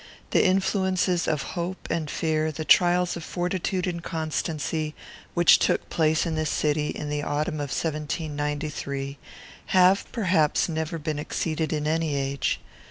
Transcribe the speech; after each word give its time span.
The 0.31 0.43
influences 0.43 1.27
of 1.27 1.43
hope 1.53 1.87
and 1.91 2.09
fear, 2.09 2.51
the 2.51 2.65
trials 2.65 3.15
of 3.15 3.23
fortitude 3.23 3.85
and 3.85 4.01
constancy, 4.01 4.95
which 5.35 5.59
took 5.59 5.91
place 5.91 6.25
in 6.25 6.33
this 6.33 6.49
city 6.49 6.87
in 6.87 7.07
the 7.09 7.21
autumn 7.21 7.59
of 7.61 7.69
1793, 7.69 9.19
have, 9.67 10.11
perhaps, 10.11 10.67
never 10.67 10.97
been 10.97 11.19
exceeded 11.19 11.71
in 11.71 11.85
any 11.85 12.15
age. 12.15 12.59